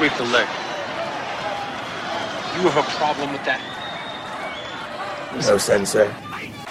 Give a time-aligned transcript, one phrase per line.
[0.00, 0.48] Sweep the leg.
[2.56, 3.60] You have a problem with that?
[5.46, 6.06] No, Sensei.
[6.06, 6.12] Eh?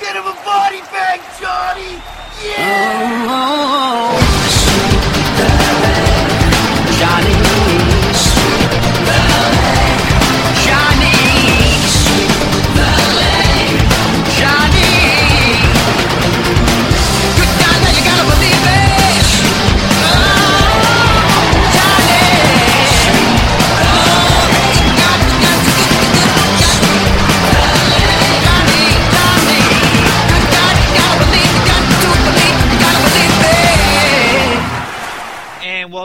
[0.02, 2.02] Get him a body bag, Johnny!
[2.44, 3.30] Yeah!
[3.30, 4.19] Johnny,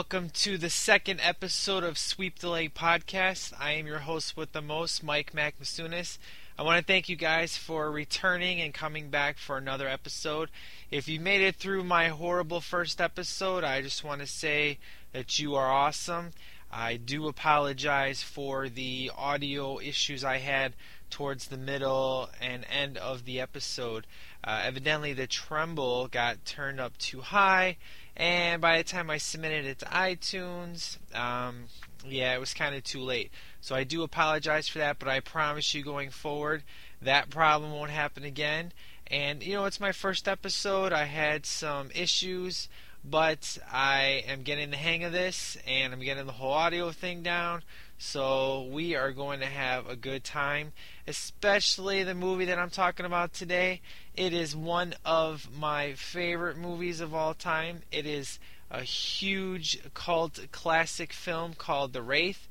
[0.04, 3.54] welcome to the second episode of Sweep Leg Podcast.
[3.58, 6.18] I am your host with the most, Mike Macmasunis.
[6.58, 10.50] I want to thank you guys for returning and coming back for another episode.
[10.90, 14.78] If you made it through my horrible first episode, I just want to say
[15.12, 16.32] that you are awesome.
[16.70, 20.74] I do apologize for the audio issues I had
[21.08, 24.06] towards the middle and end of the episode.
[24.42, 27.78] Uh, evidently, the treble got turned up too high,
[28.16, 31.64] and by the time I submitted it to iTunes, um,
[32.06, 33.30] yeah, it was kind of too late.
[33.60, 36.62] So I do apologize for that, but I promise you going forward,
[37.02, 38.72] that problem won't happen again.
[39.06, 40.92] And you know, it's my first episode.
[40.92, 42.68] I had some issues,
[43.04, 47.22] but I am getting the hang of this, and I'm getting the whole audio thing
[47.22, 47.62] down.
[47.98, 50.72] So we are going to have a good time,
[51.06, 53.80] especially the movie that I'm talking about today.
[54.16, 57.82] It is one of my favorite movies of all time.
[57.92, 58.38] It is
[58.70, 62.48] a huge cult classic film called The Wraith.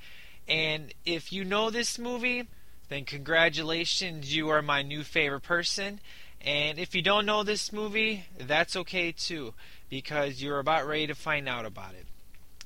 [0.48, 2.48] And if you know this movie,
[2.90, 6.00] then congratulations, you are my new favorite person.
[6.42, 9.54] And if you don't know this movie, that's okay too,
[9.90, 12.06] because you're about ready to find out about it.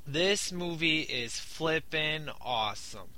[0.06, 3.10] This movie is flippin' awesome.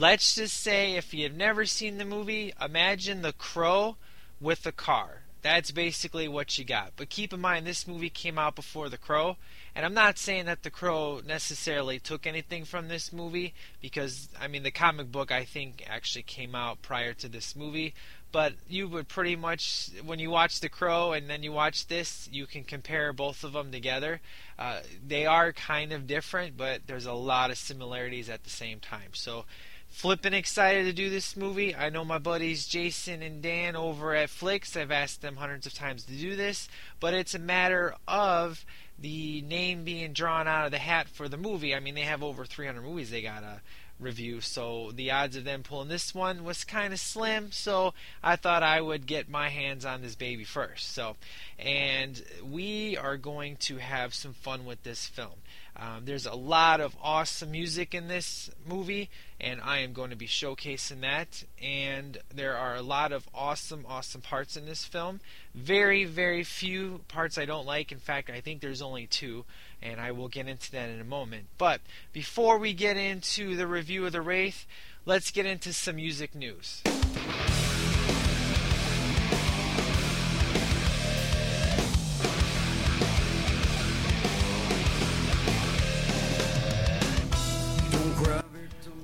[0.00, 3.96] Let's just say if you've never seen the movie, imagine the crow
[4.40, 5.24] with the car.
[5.42, 6.92] That's basically what you got.
[6.96, 9.36] But keep in mind, this movie came out before The Crow,
[9.74, 13.52] and I'm not saying that The Crow necessarily took anything from this movie,
[13.82, 17.94] because, I mean, the comic book I think actually came out prior to this movie.
[18.32, 22.28] But you would pretty much, when you watch The Crow and then you watch this,
[22.32, 24.20] you can compare both of them together.
[24.58, 28.78] Uh, they are kind of different, but there's a lot of similarities at the same
[28.78, 29.10] time.
[29.12, 29.46] So,
[29.90, 31.74] flippin' excited to do this movie.
[31.74, 34.76] I know my buddies Jason and Dan over at Flix.
[34.76, 36.68] I've asked them hundreds of times to do this,
[37.00, 38.64] but it's a matter of
[38.98, 41.74] the name being drawn out of the hat for the movie.
[41.74, 43.60] I mean, they have over 300 movies they gotta
[43.98, 47.52] review, so the odds of them pulling this one was kind of slim.
[47.52, 50.92] So I thought I would get my hands on this baby first.
[50.94, 51.16] So,
[51.58, 55.39] and we are going to have some fun with this film.
[55.80, 59.08] Um, there's a lot of awesome music in this movie,
[59.40, 61.44] and I am going to be showcasing that.
[61.62, 65.20] And there are a lot of awesome, awesome parts in this film.
[65.54, 67.92] Very, very few parts I don't like.
[67.92, 69.46] In fact, I think there's only two,
[69.80, 71.46] and I will get into that in a moment.
[71.56, 71.80] But
[72.12, 74.66] before we get into the review of The Wraith,
[75.06, 76.82] let's get into some music news.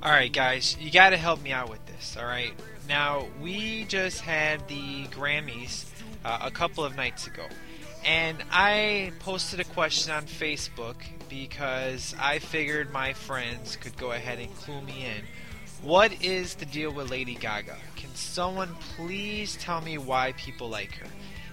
[0.06, 2.52] Alright, guys, you gotta help me out with this, alright?
[2.88, 5.84] Now, we just had the Grammys
[6.24, 7.44] uh, a couple of nights ago,
[8.04, 10.94] and I posted a question on Facebook
[11.28, 15.24] because I figured my friends could go ahead and clue me in.
[15.82, 17.76] What is the deal with Lady Gaga?
[17.96, 21.08] Can someone please tell me why people like her?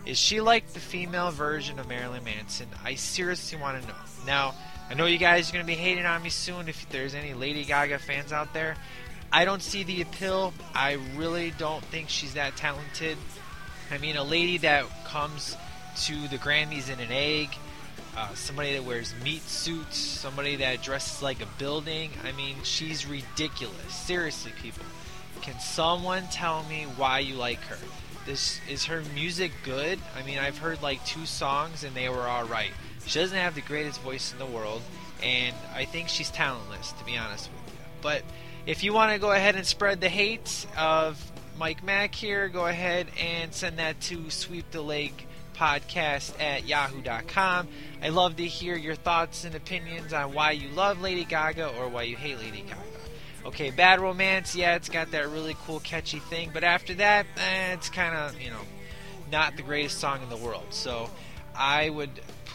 [0.06, 2.68] Is she like the female version of Marilyn Manson?
[2.86, 3.96] I seriously want to know.
[4.28, 4.54] Now,
[4.90, 7.34] I know you guys are going to be hating on me soon if there's any
[7.34, 8.76] Lady Gaga fans out there.
[9.32, 10.54] I don't see the appeal.
[10.76, 13.18] I really don't think she's that talented.
[13.90, 15.58] I mean, a lady that comes
[16.04, 17.50] to the Grammys in an egg,
[18.16, 22.12] uh, somebody that wears meat suits, somebody that dresses like a building.
[22.24, 23.94] I mean, she's ridiculous.
[23.94, 24.86] Seriously, people.
[25.42, 27.78] Can someone tell me why you like her?
[28.26, 30.00] This is her music good?
[30.18, 32.72] I mean, I've heard like two songs and they were all right.
[33.06, 34.82] She doesn't have the greatest voice in the world,
[35.22, 37.80] and I think she's talentless, to be honest with you.
[38.02, 38.24] But
[38.66, 42.66] if you want to go ahead and spread the hate of Mike Mack here, go
[42.66, 45.14] ahead and send that to Sweep the Leg
[45.56, 47.68] podcast at yahoo.com.
[48.02, 51.88] I love to hear your thoughts and opinions on why you love Lady Gaga or
[51.90, 52.80] why you hate Lady Gaga.
[53.46, 57.74] Okay, Bad Romance, yeah, it's got that really cool, catchy thing, but after that, eh,
[57.74, 58.62] it's kind of, you know,
[59.32, 60.68] not the greatest song in the world.
[60.70, 61.10] So
[61.56, 62.10] I would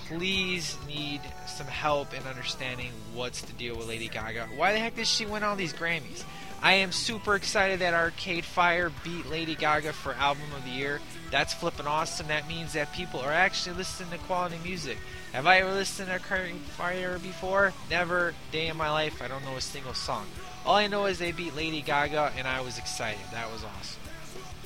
[0.09, 4.49] please need some help in understanding what's the deal with Lady Gaga.
[4.57, 6.25] Why the heck does she win all these Grammys?
[6.63, 11.01] I am super excited that Arcade Fire beat Lady Gaga for Album of the Year.
[11.31, 12.29] That's flipping awesome.
[12.29, 14.97] That means that people are actually listening to quality music.
[15.33, 17.73] Have I ever listened to Arcade Fire before?
[17.91, 18.35] Never.
[18.51, 20.27] Day in my life, I don't know a single song.
[20.65, 23.21] All I know is they beat Lady Gaga, and I was excited.
[23.33, 24.01] That was awesome.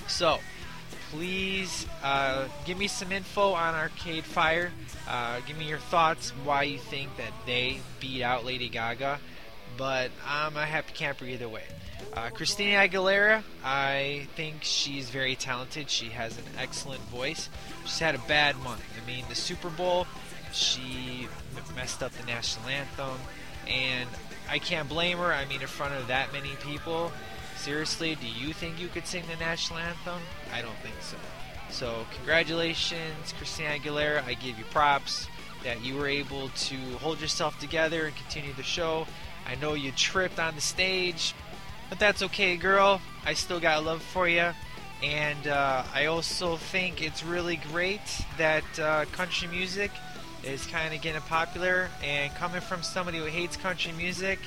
[0.06, 0.38] So,
[1.12, 4.72] please uh, give me some info on Arcade Fire.
[5.06, 9.20] Uh, give me your thoughts, why you think that they beat out Lady Gaga.
[9.76, 11.64] But I'm a happy camper either way.
[12.14, 15.90] Uh, Christina Aguilera, I think she's very talented.
[15.90, 17.50] She has an excellent voice.
[17.84, 18.82] She's had a bad month.
[19.00, 20.06] I mean, the Super Bowl,
[20.52, 21.28] she
[21.76, 23.18] messed up the national anthem,
[23.68, 24.08] and
[24.50, 25.32] I can't blame her.
[25.32, 27.12] I mean, in front of that many people,
[27.62, 30.20] seriously, do you think you could sing the national anthem?
[30.52, 31.16] I don't think so.
[31.70, 34.24] So, congratulations, Christina Aguilera.
[34.24, 35.28] I give you props
[35.62, 39.06] that you were able to hold yourself together and continue the show.
[39.46, 41.34] I know you tripped on the stage,
[41.88, 43.00] but that's okay, girl.
[43.24, 44.50] I still got love for you.
[45.04, 48.00] And uh, I also think it's really great
[48.38, 49.92] that uh, country music
[50.42, 51.88] is kind of getting popular.
[52.02, 54.40] And coming from somebody who hates country music,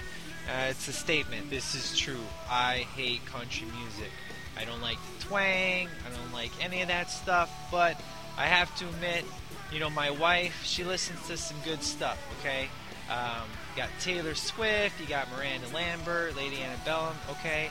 [0.49, 1.49] uh, it's a statement.
[1.49, 2.23] This is true.
[2.49, 4.11] I hate country music.
[4.57, 5.87] I don't like the twang.
[6.05, 7.51] I don't like any of that stuff.
[7.71, 7.99] But
[8.37, 9.25] I have to admit,
[9.71, 12.69] you know, my wife, she listens to some good stuff, okay?
[13.09, 17.69] Um, you got Taylor Swift, you got Miranda Lambert, Lady Antebellum, okay?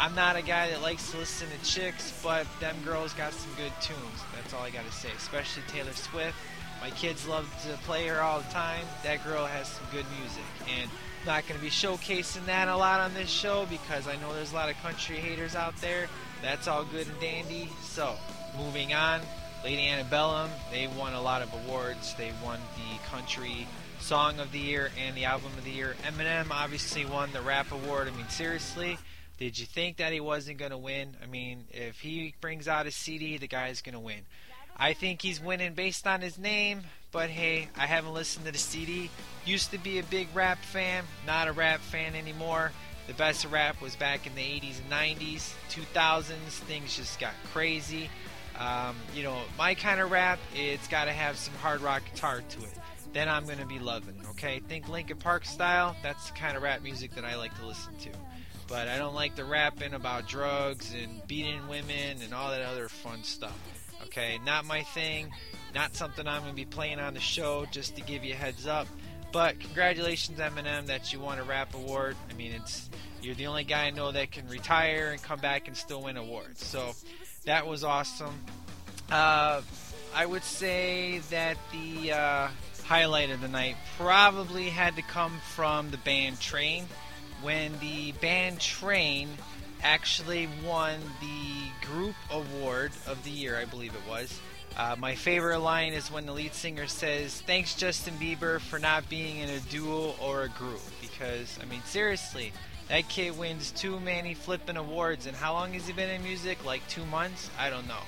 [0.00, 3.52] I'm not a guy that likes to listen to chicks, but them girls got some
[3.56, 3.98] good tunes.
[4.34, 6.36] That's all I gotta say, especially Taylor Swift.
[6.80, 8.84] My kids love to play her all the time.
[9.04, 10.44] That girl has some good music.
[10.80, 10.90] And
[11.26, 14.52] not going to be showcasing that a lot on this show because I know there's
[14.52, 16.08] a lot of country haters out there.
[16.42, 17.68] That's all good and dandy.
[17.82, 18.16] So,
[18.56, 19.20] moving on.
[19.64, 22.14] Lady Antebellum, they won a lot of awards.
[22.18, 23.66] They won the country
[24.00, 25.96] song of the year and the album of the year.
[26.02, 28.06] Eminem obviously won the rap award.
[28.06, 28.98] I mean, seriously,
[29.38, 31.16] did you think that he wasn't going to win?
[31.22, 34.20] I mean, if he brings out a CD, the guy's going to win.
[34.76, 36.82] I think he's winning based on his name,
[37.14, 39.08] but hey, I haven't listened to the CD.
[39.46, 42.72] Used to be a big rap fan, not a rap fan anymore.
[43.06, 46.32] The best rap was back in the 80s and 90s, 2000s.
[46.66, 48.10] Things just got crazy.
[48.58, 52.42] Um, you know, my kind of rap, it's got to have some hard rock guitar
[52.48, 52.78] to it.
[53.12, 54.60] Then I'm going to be loving okay?
[54.68, 55.96] Think Linkin Park style.
[56.02, 58.10] That's the kind of rap music that I like to listen to.
[58.66, 62.88] But I don't like the rapping about drugs and beating women and all that other
[62.88, 63.56] fun stuff.
[64.04, 65.30] Okay, not my thing.
[65.74, 68.36] Not something I'm going to be playing on the show just to give you a
[68.36, 68.86] heads up.
[69.32, 72.16] But congratulations, Eminem, that you won a rap award.
[72.30, 72.88] I mean, it's
[73.20, 76.16] you're the only guy I know that can retire and come back and still win
[76.16, 76.64] awards.
[76.64, 76.92] So
[77.44, 78.38] that was awesome.
[79.10, 79.62] Uh,
[80.14, 82.48] I would say that the uh,
[82.84, 86.86] highlight of the night probably had to come from the band Train.
[87.42, 89.28] When the band Train
[89.82, 94.38] actually won the group award of the year, I believe it was.
[94.76, 99.08] Uh, my favorite line is when the lead singer says, Thanks, Justin Bieber, for not
[99.08, 100.80] being in a duo or a group.
[101.00, 102.52] Because, I mean, seriously,
[102.88, 105.26] that kid wins too many flipping awards.
[105.26, 106.64] And how long has he been in music?
[106.64, 107.50] Like two months?
[107.58, 108.02] I don't know.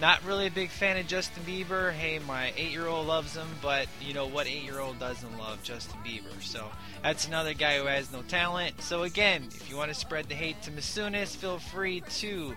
[0.00, 1.92] Not really a big fan of Justin Bieber.
[1.92, 5.38] Hey, my eight year old loves him, but you know what eight year old doesn't
[5.38, 6.40] love Justin Bieber?
[6.40, 6.66] So
[7.02, 8.80] that's another guy who has no talent.
[8.80, 12.54] So again, if you want to spread the hate to Masunis, feel free to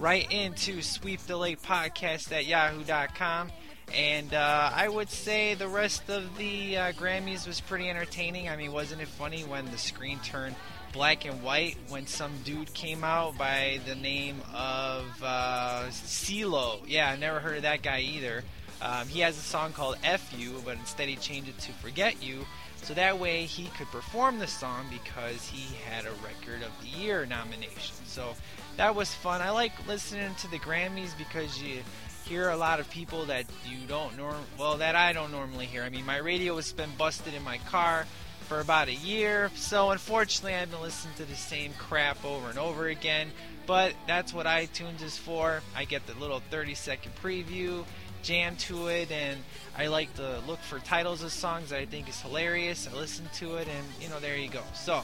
[0.00, 3.52] write into Sweep the Leg Podcast at yahoo.com.
[3.94, 8.48] And uh, I would say the rest of the uh, Grammys was pretty entertaining.
[8.48, 10.56] I mean, wasn't it funny when the screen turned
[10.92, 16.82] black and white when some dude came out by the name of uh, CeeLo?
[16.86, 18.42] Yeah, I never heard of that guy either.
[18.80, 22.22] Um, he has a song called F You, but instead he changed it to Forget
[22.22, 22.46] You.
[22.82, 26.88] So that way he could perform the song because he had a Record of the
[26.88, 27.94] Year nomination.
[28.04, 28.34] So
[28.76, 29.40] that was fun.
[29.40, 31.82] I like listening to the Grammys because you
[32.24, 35.82] hear a lot of people that you don't norm well that I don't normally hear.
[35.82, 38.06] I mean, my radio has been busted in my car
[38.42, 42.58] for about a year, so unfortunately I've been listening to the same crap over and
[42.58, 43.30] over again.
[43.66, 45.62] But that's what iTunes is for.
[45.76, 47.84] I get the little 30 second preview,
[48.22, 49.38] jam to it, and
[49.76, 52.88] I like to look for titles of songs that I think is hilarious.
[52.92, 54.62] I listen to it, and you know, there you go.
[54.74, 55.02] So,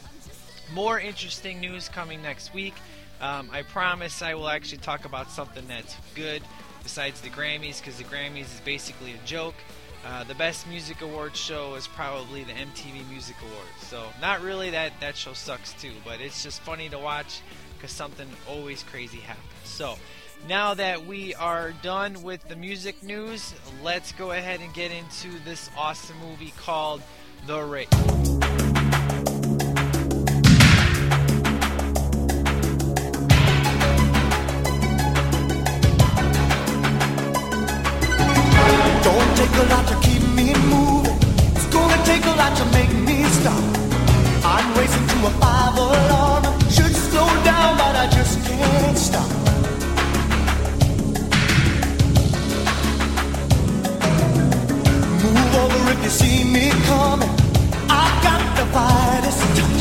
[0.72, 2.74] more interesting news coming next week.
[3.20, 6.42] Um, I promise I will actually talk about something that's good
[6.82, 9.54] besides the Grammys, because the Grammys is basically a joke.
[10.04, 13.88] Uh, the best music awards show is probably the MTV Music Awards.
[13.88, 17.40] So not really that that show sucks too, but it's just funny to watch
[17.74, 19.44] because something always crazy happens.
[19.64, 19.96] So
[20.48, 23.52] Now that we are done with the music news,
[23.82, 27.02] let's go ahead and get into this awesome movie called
[27.46, 27.90] The Wraith.
[27.90, 28.40] Don't
[39.36, 41.18] take a lot to keep me moving.
[41.56, 43.64] It's gonna take a lot to make me stop.
[44.44, 46.35] I'm racing to a five alarm.
[55.56, 57.30] Over if you see me coming.
[57.88, 59.75] I've got the Midas touch.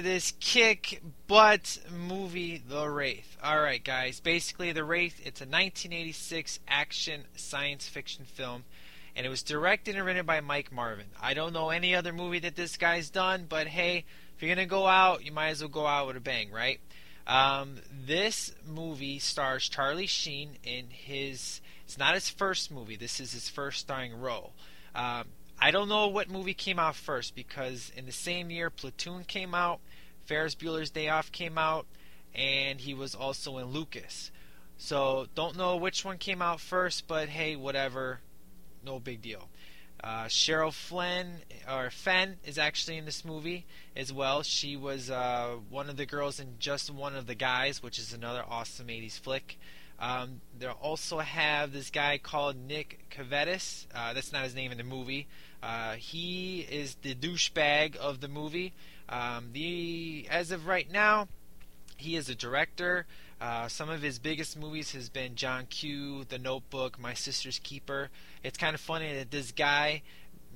[0.00, 3.36] This kick butt movie, The Wraith.
[3.44, 8.64] Alright, guys, basically, The Wraith, it's a 1986 action science fiction film,
[9.14, 11.06] and it was directed and written by Mike Marvin.
[11.20, 14.04] I don't know any other movie that this guy's done, but hey,
[14.36, 16.80] if you're gonna go out, you might as well go out with a bang, right?
[17.26, 21.60] Um, this movie stars Charlie Sheen in his.
[21.84, 22.96] It's not his first movie.
[22.96, 24.52] This is his first starring role.
[24.94, 25.26] Um,
[25.64, 29.54] I don't know what movie came out first because in the same year Platoon came
[29.54, 29.80] out,
[30.26, 31.86] Ferris Bueller's Day Off came out,
[32.34, 34.30] and he was also in Lucas.
[34.76, 38.20] So don't know which one came out first, but hey, whatever,
[38.84, 39.48] no big deal.
[40.02, 43.64] Uh, Cheryl Flynn or Fenn is actually in this movie
[43.96, 44.42] as well.
[44.42, 48.12] She was uh, one of the girls in Just One of the Guys, which is
[48.12, 49.56] another awesome 80s flick.
[49.98, 53.86] Um, they also have this guy called Nick Cassavetes.
[53.94, 55.28] Uh, that's not his name in the movie.
[55.64, 58.74] Uh, he is the douchebag of the movie.
[59.08, 61.28] Um, the as of right now,
[61.96, 63.06] he is a director.
[63.40, 68.10] Uh, some of his biggest movies has been John Q, The Notebook, My Sister's Keeper.
[68.42, 70.02] It's kind of funny that this guy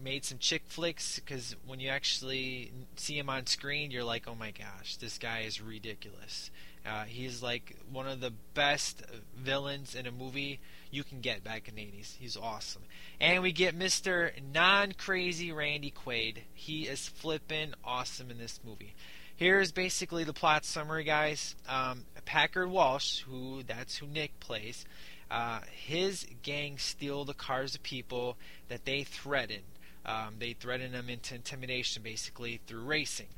[0.02, 4.34] made some chick flicks because when you actually see him on screen, you're like, oh
[4.34, 6.50] my gosh, this guy is ridiculous.
[6.88, 9.02] Uh, he's like one of the best
[9.36, 12.16] villains in a movie you can get back in the 80s.
[12.16, 12.82] He's awesome.
[13.20, 14.30] And we get Mr.
[14.52, 16.38] Non Crazy Randy Quaid.
[16.54, 18.94] He is flippin' awesome in this movie.
[19.36, 21.54] Here's basically the plot summary, guys.
[21.68, 24.84] Um, Packard Walsh, who that's who Nick plays,
[25.30, 28.36] uh, his gang steal the cars of people
[28.68, 29.62] that they threaten.
[30.04, 33.28] Um, they threaten them into intimidation, basically through racing.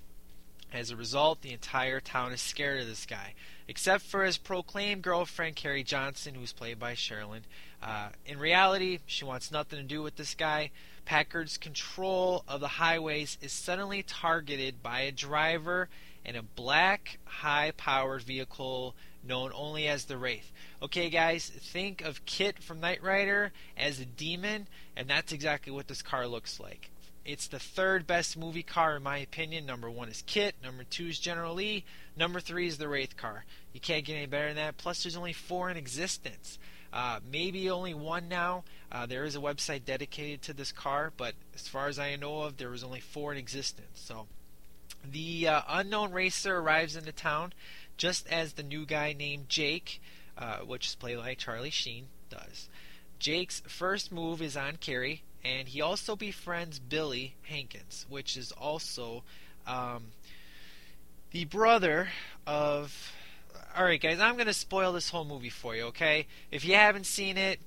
[0.73, 3.35] As a result, the entire town is scared of this guy,
[3.67, 7.43] except for his proclaimed girlfriend, Carrie Johnson, who's played by Sherilyn.
[7.83, 10.71] Uh, in reality, she wants nothing to do with this guy.
[11.05, 15.89] Packard's control of the highways is suddenly targeted by a driver
[16.25, 20.53] in a black, high powered vehicle known only as the Wraith.
[20.81, 25.89] Okay, guys, think of KITT from Knight Rider as a demon, and that's exactly what
[25.89, 26.91] this car looks like.
[27.31, 29.65] It's the third best movie car in my opinion.
[29.65, 30.57] Number one is KITT.
[30.65, 31.85] Number two is General Lee.
[32.17, 33.45] Number three is the Wraith car.
[33.73, 34.79] You can't get any better than that.
[34.79, 36.59] Plus, there's only four in existence.
[36.93, 38.65] Uh, maybe only one now.
[38.91, 42.41] Uh, there is a website dedicated to this car, but as far as I know
[42.41, 44.01] of, there was only four in existence.
[44.03, 44.27] So,
[45.09, 47.53] the uh, unknown racer arrives into town
[47.97, 50.03] just as the new guy named Jake,
[50.37, 52.69] uh, which is played by Charlie Sheen, does.
[53.21, 59.23] Jake's first move is on Carrie, and he also befriends Billy Hankins, which is also
[59.67, 60.05] um,
[61.31, 62.09] the brother
[62.47, 63.13] of.
[63.77, 66.27] Alright, guys, I'm going to spoil this whole movie for you, okay?
[66.51, 67.61] If you haven't seen it,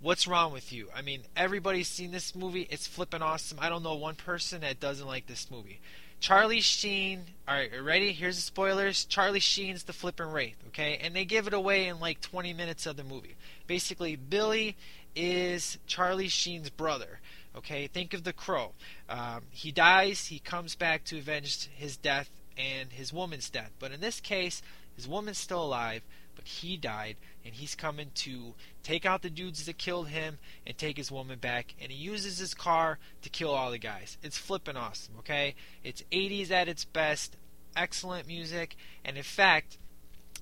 [0.00, 0.88] what's wrong with you?
[0.94, 2.66] I mean, everybody's seen this movie.
[2.70, 3.58] It's flipping awesome.
[3.58, 5.80] I don't know one person that doesn't like this movie.
[6.20, 7.24] Charlie Sheen.
[7.48, 8.12] Alright, ready?
[8.12, 9.04] Here's the spoilers.
[9.04, 10.98] Charlie Sheen's the flippin' Wraith, okay?
[11.00, 13.36] And they give it away in like 20 minutes of the movie.
[13.66, 14.76] Basically, Billy
[15.18, 17.18] is Charlie Sheen's brother.
[17.56, 18.72] Okay, think of the crow.
[19.08, 23.72] Um, he dies, he comes back to avenge his death and his woman's death.
[23.80, 24.62] But in this case,
[24.94, 26.02] his woman's still alive,
[26.36, 30.78] but he died, and he's coming to take out the dudes that killed him and
[30.78, 31.74] take his woman back.
[31.80, 34.18] And he uses his car to kill all the guys.
[34.22, 35.56] It's flippin' awesome, okay?
[35.82, 37.36] It's 80s at its best,
[37.76, 39.78] excellent music, and in fact,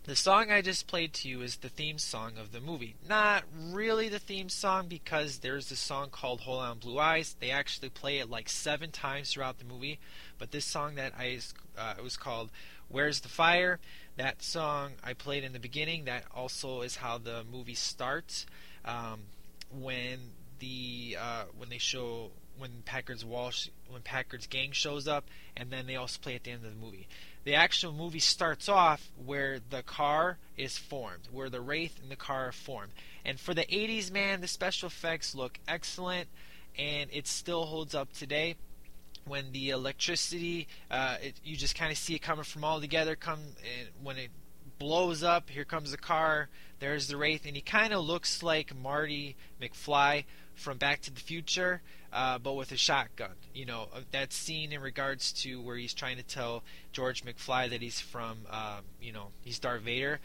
[0.07, 2.95] The song I just played to you is the theme song of the movie.
[3.09, 7.35] Not really the theme song because there's a song called Hold On Blue Eyes.
[7.41, 9.99] They actually play it like seven times throughout the movie.
[10.39, 11.41] But this song that I
[11.77, 12.51] uh, was called
[12.89, 13.81] Where's the Fire?
[14.17, 16.05] That song I played in the beginning.
[16.05, 18.47] That also is how the movie starts.
[18.85, 19.23] Um,
[19.77, 20.21] when
[20.61, 25.25] the uh, when they show when Packard's Walsh when Packard's gang shows up,
[25.57, 27.09] and then they also play at the end of the movie.
[27.47, 32.17] The actual movie starts off where the car is formed, where the Wraith and the
[32.17, 32.91] car are formed.
[33.25, 36.27] And for the 80s, man, the special effects look excellent,
[36.77, 38.57] and it still holds up today.
[39.27, 43.15] When the electricity, uh, it, you just kind of see it coming from all together.
[43.15, 43.39] Come
[43.79, 44.31] and when it
[44.81, 46.49] blows up, here comes the car.
[46.81, 50.25] There's the Wraith, and he kind of looks like Marty McFly
[50.57, 51.81] from Back to the Future,
[52.17, 53.35] uh, but with a shotgun.
[53.55, 57.69] You know, uh, that scene in regards to where he's trying to tell George McFly
[57.71, 60.19] that he's from, um, you know, he's Darth Vader.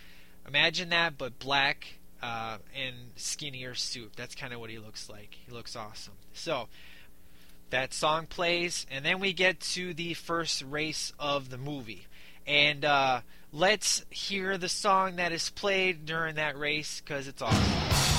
[0.47, 4.13] Imagine that, but black uh, and skinnier suit.
[4.15, 5.37] That's kind of what he looks like.
[5.45, 6.13] He looks awesome.
[6.33, 6.69] So,
[7.71, 12.07] that song plays, and then we get to the first race of the movie.
[12.47, 13.21] And uh,
[13.51, 18.10] let's hear the song that is played during that race because it's awesome.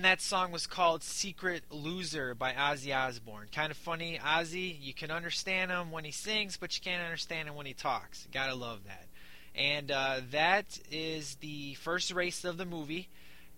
[0.00, 3.48] And that song was called Secret Loser by Ozzy Osbourne.
[3.52, 4.18] Kind of funny.
[4.18, 7.74] Ozzy, you can understand him when he sings, but you can't understand him when he
[7.74, 8.26] talks.
[8.32, 9.08] Gotta love that.
[9.54, 13.10] And uh, that is the first race of the movie.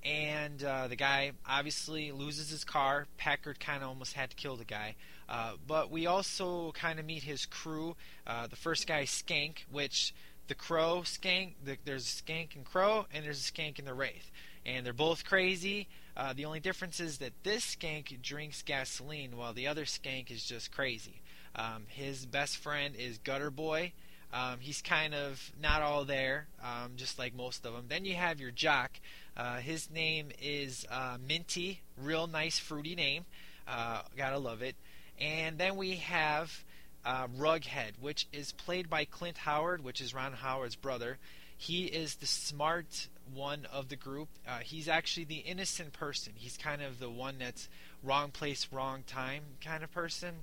[0.02, 3.07] And uh, the guy obviously loses his car.
[3.18, 4.96] Packard kind of almost had to kill the guy.
[5.28, 7.94] Uh, but we also kind of meet his crew.
[8.26, 10.12] Uh, the first guy, Skank, which
[10.48, 13.94] the Crow Skank, the, there's a Skank and Crow, and there's a Skank and the
[13.94, 14.33] Wraith.
[14.66, 15.87] And they're both crazy.
[16.16, 20.44] Uh, the only difference is that this skank drinks gasoline while the other skank is
[20.44, 21.22] just crazy.
[21.55, 23.92] Um, his best friend is Gutter Boy.
[24.33, 27.85] Um, he's kind of not all there, um, just like most of them.
[27.88, 28.92] Then you have your jock.
[29.37, 31.81] Uh, his name is uh, Minty.
[31.98, 33.27] Real nice, fruity name.
[33.68, 34.75] Uh, gotta love it.
[35.20, 36.64] And then we have
[37.05, 41.18] uh, Rughead, which is played by Clint Howard, which is Ron Howard's brother.
[41.57, 44.29] He is the smart one of the group.
[44.47, 46.33] Uh, he's actually the innocent person.
[46.37, 47.68] He's kind of the one that's
[48.03, 50.35] wrong place, wrong time kind of person.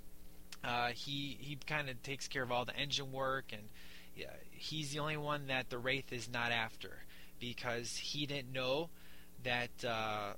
[0.63, 3.63] Uh, he he kind of takes care of all the engine work, and
[4.52, 7.04] he's the only one that the Wraith is not after
[7.39, 8.89] because he didn't know
[9.43, 10.34] that uh,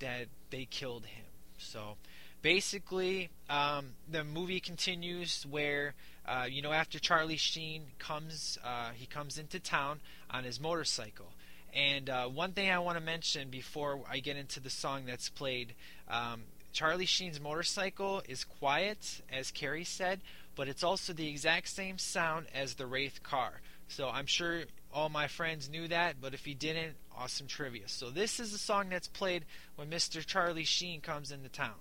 [0.00, 1.24] that they killed him.
[1.58, 1.96] So
[2.42, 5.94] basically, um, the movie continues where
[6.26, 10.00] uh, you know after Charlie Sheen comes, uh, he comes into town
[10.30, 11.31] on his motorcycle.
[11.74, 15.28] And uh, one thing I want to mention before I get into the song that's
[15.28, 15.74] played,
[16.08, 20.20] um, Charlie Sheen's motorcycle is quiet, as Carrie said,
[20.54, 23.60] but it's also the exact same sound as the Wraith car.
[23.88, 27.88] So I'm sure all my friends knew that, but if you didn't, awesome trivia.
[27.88, 29.44] So this is the song that's played
[29.76, 30.24] when Mr.
[30.24, 31.74] Charlie Sheen comes into town.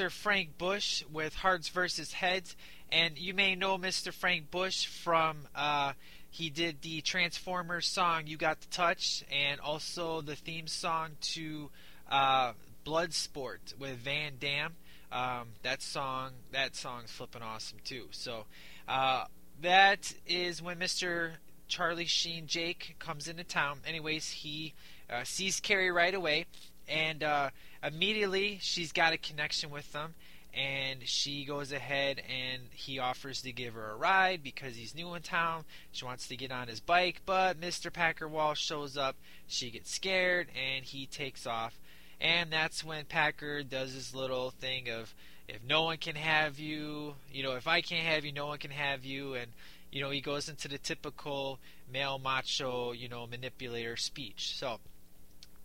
[0.00, 0.10] Mr.
[0.10, 2.56] Frank Bush with Hearts versus Heads.
[2.90, 4.14] And you may know Mr.
[4.14, 5.92] Frank Bush from uh,
[6.30, 11.70] he did the Transformers song "You Got the Touch" and also the theme song to
[12.10, 12.52] uh,
[12.86, 14.72] Bloodsport with Van Damme.
[15.12, 18.06] Um, that song, that song's flipping awesome too.
[18.10, 18.44] So
[18.88, 19.24] uh,
[19.60, 21.32] that is when Mr.
[21.68, 23.80] Charlie Sheen Jake comes into town.
[23.86, 24.72] Anyways, he
[25.10, 26.46] uh, sees Carrie right away,
[26.90, 27.50] and uh,
[27.82, 30.14] immediately she's got a connection with them.
[30.52, 35.14] And she goes ahead and he offers to give her a ride because he's new
[35.14, 35.64] in town.
[35.92, 37.92] She wants to get on his bike, but Mr.
[37.92, 39.14] Packard Walsh shows up.
[39.46, 41.78] She gets scared and he takes off.
[42.20, 45.14] And that's when Packard does his little thing of
[45.48, 48.58] if no one can have you, you know, if I can't have you, no one
[48.58, 49.34] can have you.
[49.34, 49.52] And,
[49.90, 51.58] you know, he goes into the typical
[51.92, 54.54] male macho, you know, manipulator speech.
[54.56, 54.78] So,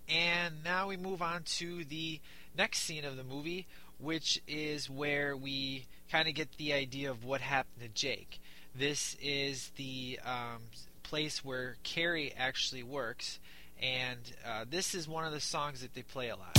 [0.09, 2.19] and now we move on to the
[2.57, 3.67] next scene of the movie,
[3.99, 8.39] which is where we kind of get the idea of what happened to Jake.
[8.77, 10.61] This is the um,
[11.03, 13.39] place where Carrie actually works,
[13.81, 16.55] and uh, this is one of the songs that they play a lot.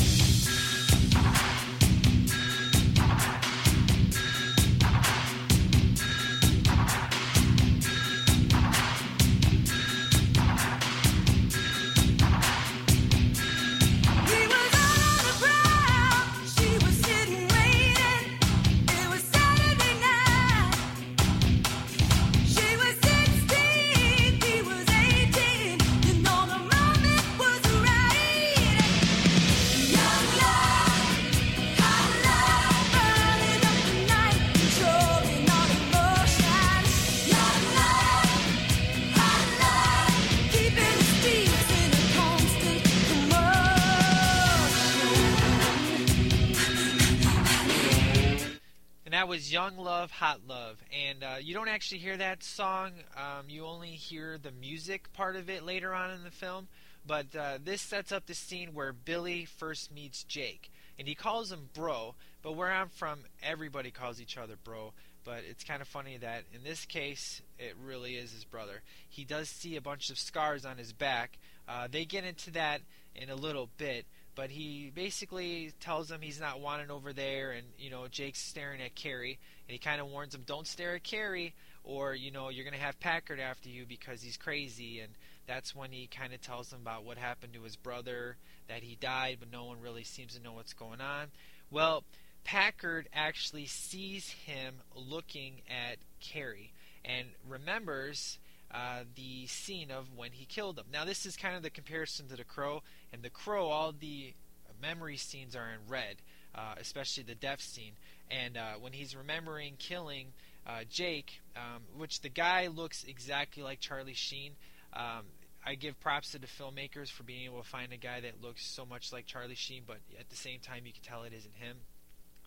[49.17, 50.77] That was Young Love, Hot Love.
[50.93, 55.37] And uh, you don't actually hear that song, um, you only hear the music part
[55.37, 56.69] of it later on in the film.
[57.07, 60.71] But uh, this sets up the scene where Billy first meets Jake.
[60.99, 64.93] And he calls him bro, but where I'm from, everybody calls each other bro.
[65.25, 68.83] But it's kind of funny that in this case, it really is his brother.
[69.09, 71.39] He does see a bunch of scars on his back.
[71.67, 72.83] Uh, they get into that
[73.15, 74.05] in a little bit.
[74.37, 78.81] But he basically tells him he's not wanted over there, and you know Jake's staring
[78.81, 82.51] at Carrie, and he kind of warns him, "Don't stare at Carrie, or you know
[82.51, 85.15] you're gonna have Packard after you because he's crazy." And
[85.47, 88.37] that's when he kind of tells him about what happened to his brother,
[88.69, 91.29] that he died, but no one really seems to know what's going on.
[91.71, 92.05] Well,
[92.45, 96.73] Packard actually sees him looking at Carrie
[97.05, 98.39] and remembers
[98.73, 100.87] uh, the scene of when he killed him.
[100.93, 102.83] Now, this is kind of the comparison to the Crow.
[103.13, 104.35] And the Crow, all the
[104.81, 106.17] memory scenes are in red,
[106.55, 107.93] uh, especially the death scene.
[108.31, 110.33] And uh, when he's remembering killing
[110.67, 114.53] uh, Jake, um, which the guy looks exactly like Charlie Sheen.
[114.93, 115.25] Um,
[115.65, 118.65] I give props to the filmmakers for being able to find a guy that looks
[118.65, 121.55] so much like Charlie Sheen, but at the same time, you can tell it isn't
[121.57, 121.79] him.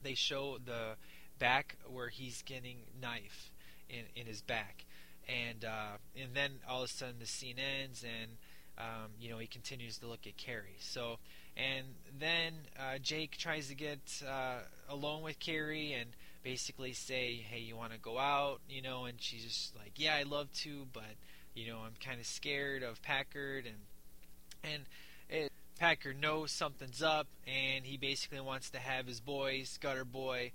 [0.04, 0.96] They show the
[1.38, 3.52] back where he's getting knife
[3.90, 4.86] in in his back,
[5.28, 8.32] and uh, and then all of a sudden the scene ends, and
[8.80, 10.78] um, you know he continues to look at Carrie.
[10.80, 11.18] So
[11.58, 11.86] and
[12.18, 16.12] then uh, Jake tries to get uh, alone with Carrie and
[16.44, 20.16] basically say, "Hey, you want to go out?" You know, and she's just like, "Yeah,
[20.16, 21.16] I'd love to, but
[21.54, 24.84] you know, I'm kind of scared of Packard." And and
[25.30, 30.52] it, Packard knows something's up, and he basically wants to have his boys, Gutter Boy,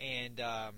[0.00, 0.74] and um,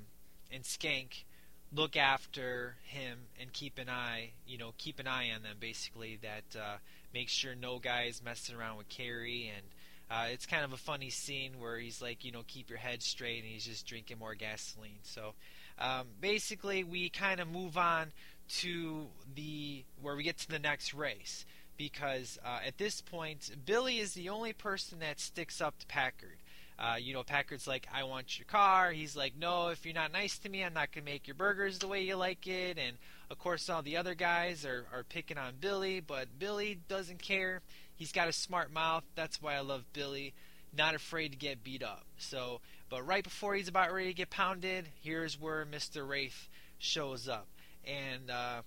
[0.51, 1.25] and Skank
[1.73, 5.57] look after him and keep an eye, you know, keep an eye on them.
[5.61, 6.77] Basically, that uh,
[7.13, 9.67] make sure no guys messing around with Carrie, and
[10.11, 13.03] uh, it's kind of a funny scene where he's like, you know, keep your head
[13.03, 15.01] straight, and he's just drinking more gasoline.
[15.03, 15.35] So,
[15.79, 18.13] um, basically, we kind of move on
[18.49, 21.45] to the where we get to the next race
[21.77, 26.38] because uh, at this point, Billy is the only person that sticks up to Packard.
[26.79, 28.93] Uh, you know, Packard's like, I want your car.
[28.93, 31.35] He's like, no, if you're not nice to me, I'm not going to make your
[31.35, 32.79] burgers the way you like it.
[32.79, 32.97] And
[33.31, 37.63] of course, all the other guys are, are picking on Billy, but Billy doesn't care.
[37.97, 39.03] He's got a smart mouth.
[39.17, 40.35] That's why I love Billy.
[40.77, 42.05] Not afraid to get beat up.
[42.17, 46.07] So, but right before he's about ready to get pounded, here's where Mr.
[46.09, 47.49] Wraith shows up.
[47.85, 48.63] And, uh,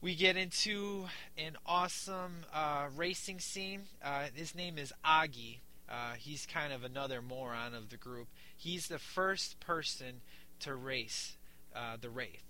[0.00, 3.84] we get into an awesome uh, racing scene.
[4.04, 5.58] Uh, his name is Augie.
[5.88, 8.28] Uh, he's kind of another moron of the group.
[8.56, 10.20] He's the first person
[10.60, 11.36] to race
[11.74, 12.42] uh, the Wraith.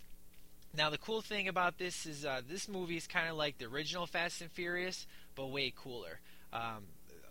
[0.75, 3.65] Now, the cool thing about this is uh, this movie is kind of like the
[3.65, 6.19] original Fast and Furious, but way cooler.
[6.53, 6.85] Um,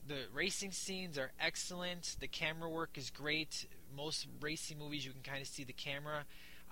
[0.06, 2.16] the racing scenes are excellent.
[2.20, 3.66] The camera work is great.
[3.96, 6.24] Most racing movies, you can kind of see the camera.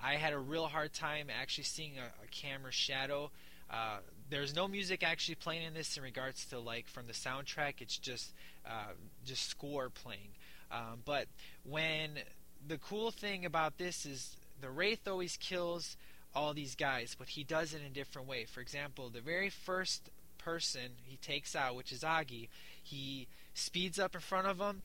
[0.03, 3.31] I had a real hard time actually seeing a, a camera shadow.
[3.71, 3.99] Uh,
[4.31, 7.75] there's no music actually playing in this in regards to like from the soundtrack.
[7.81, 8.33] It's just
[8.67, 8.93] uh,
[9.25, 10.31] just score playing.
[10.71, 11.27] Um, but
[11.65, 12.19] when
[12.67, 15.97] the cool thing about this is the Wraith always kills
[16.35, 18.45] all these guys, but he does it in a different way.
[18.45, 22.49] For example, the very first person he takes out, which is Augie,
[22.83, 24.83] he speeds up in front of him,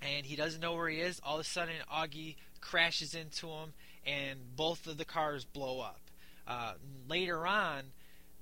[0.00, 1.20] and he doesn't know where he is.
[1.22, 3.72] All of a sudden, Augie crashes into him,
[4.06, 6.00] and both of the cars blow up.
[6.46, 6.72] Uh,
[7.08, 7.92] later on,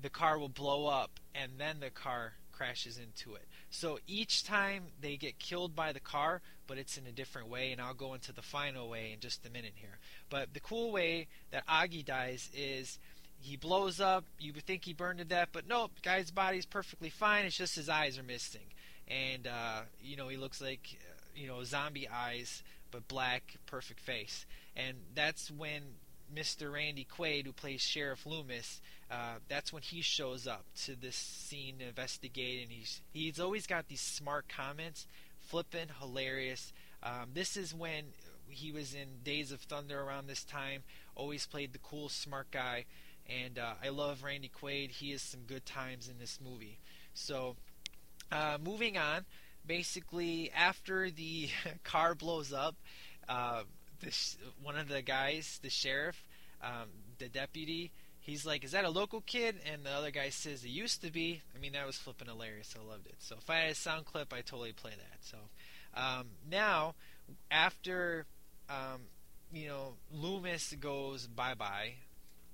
[0.00, 3.46] the car will blow up, and then the car crashes into it.
[3.70, 7.70] So each time they get killed by the car, but it's in a different way,
[7.72, 9.98] and I'll go into the final way in just a minute here.
[10.28, 12.98] But the cool way that Augie dies is
[13.40, 14.24] he blows up.
[14.38, 17.44] You would think he burned to death, but nope, guy's body's perfectly fine.
[17.44, 18.72] It's just his eyes are missing,
[19.06, 24.00] and uh, you know he looks like uh, you know zombie eyes, but black, perfect
[24.00, 24.46] face.
[24.76, 25.82] And that's when
[26.34, 26.72] Mr.
[26.72, 31.78] Randy Quaid, who plays Sheriff Loomis, uh, that's when he shows up to this scene
[31.78, 35.06] to investigate, and he's he's always got these smart comments,
[35.38, 36.72] flippin' hilarious.
[37.02, 38.04] Um, this is when
[38.48, 40.82] he was in Days of Thunder around this time.
[41.14, 42.84] Always played the cool, smart guy,
[43.26, 44.90] and uh, I love Randy Quaid.
[44.90, 46.78] He has some good times in this movie.
[47.14, 47.56] So,
[48.30, 49.24] uh, moving on.
[49.66, 51.50] Basically, after the
[51.84, 52.76] car blows up,
[54.00, 56.16] uh, this one of the guys, the sheriff,
[56.62, 60.64] um, the deputy, he's like, "Is that a local kid?" And the other guy says,
[60.64, 62.74] "It used to be." I mean, that was flipping hilarious.
[62.78, 63.16] I loved it.
[63.18, 65.18] So if I had a sound clip, I totally play that.
[65.22, 65.38] So
[65.94, 66.94] um, now,
[67.50, 68.26] after
[68.68, 69.02] um,
[69.52, 71.94] you know Loomis goes bye bye,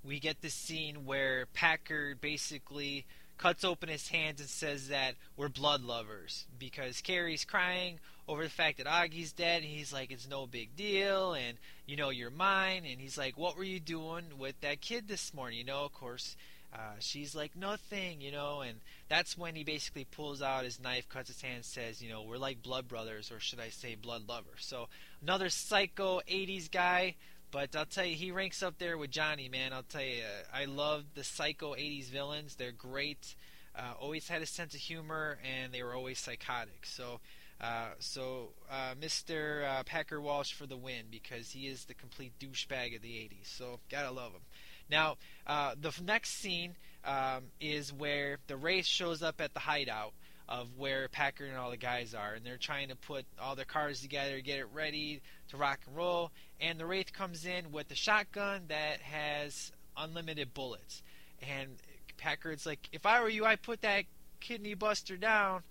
[0.04, 3.06] we get this scene where Packard basically
[3.38, 8.50] cuts open his hands and says that we're blood lovers because Carrie's crying over the
[8.50, 9.62] fact that Augie's dead.
[9.62, 11.34] And he's like it's no big deal.
[11.34, 12.84] And you know you're mine.
[12.90, 15.58] And he's like what were you doing with that kid this morning?
[15.58, 16.36] You know of course
[16.72, 18.60] uh, she's like nothing you know.
[18.60, 22.22] And that's when he basically pulls out his knife cuts his hand says you know
[22.22, 24.60] we're like blood brothers or should I say blood lovers.
[24.60, 24.88] So
[25.22, 27.14] another psycho 80s guy
[27.54, 29.72] but I'll tell you, he ranks up there with Johnny, man.
[29.72, 32.56] I'll tell you, I love the psycho 80s villains.
[32.56, 33.36] They're great.
[33.76, 36.84] Uh, always had a sense of humor, and they were always psychotic.
[36.84, 37.20] So,
[37.60, 39.64] Uh, so uh, Mr.
[39.64, 43.46] Uh, Packard Walsh for the win because he is the complete douchebag of the '80s.
[43.46, 44.42] So gotta love him.
[44.90, 50.12] Now uh, the next scene um, is where the Wraith shows up at the hideout
[50.48, 53.64] of where Packard and all the guys are, and they're trying to put all their
[53.64, 56.30] cars together, get it ready to rock and roll.
[56.60, 61.02] And the Wraith comes in with a shotgun that has unlimited bullets.
[61.42, 61.70] And
[62.18, 64.04] Packard's like, if I were you, I'd put that
[64.40, 65.62] kidney buster down.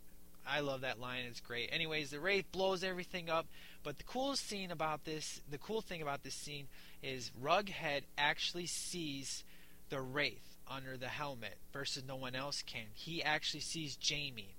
[0.45, 1.23] I love that line.
[1.29, 1.69] It's great.
[1.71, 3.47] Anyways, the Wraith blows everything up.
[3.83, 6.67] But the coolest scene about this, the cool thing about this scene
[7.01, 9.43] is Rughead actually sees
[9.89, 12.85] the Wraith under the helmet versus no one else can.
[12.93, 14.55] He actually sees Jamie.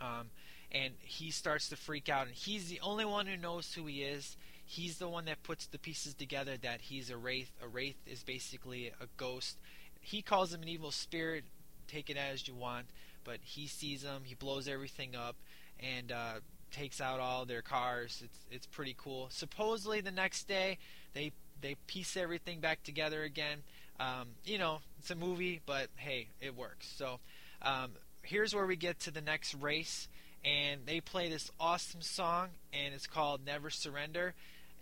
[0.00, 0.30] Um,
[0.72, 4.02] and he starts to freak out, and he's the only one who knows who he
[4.02, 4.36] is.
[4.66, 7.52] He's the one that puts the pieces together that he's a wraith.
[7.62, 9.58] A wraith is basically a ghost.
[10.00, 11.44] He calls him an evil spirit.
[11.86, 12.86] Take it as you want,
[13.24, 14.22] but he sees him.
[14.24, 15.36] He blows everything up
[15.78, 16.34] and uh,
[16.70, 18.22] takes out all their cars.
[18.24, 19.28] It's it's pretty cool.
[19.30, 20.78] Supposedly the next day
[21.12, 23.62] they they piece everything back together again.
[24.00, 26.92] Um, you know, it's a movie, but hey, it works.
[26.96, 27.20] So
[27.62, 27.92] um,
[28.24, 30.08] here's where we get to the next race,
[30.44, 34.34] and they play this awesome song, and it's called Never Surrender.